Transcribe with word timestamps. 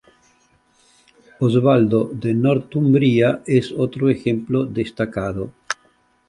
Oswaldo 1.41 2.09
de 2.15 2.33
Northumbria 2.33 3.43
es 3.45 3.71
otro 3.71 4.09
ejemplo 4.09 4.65
destacado. 4.65 5.51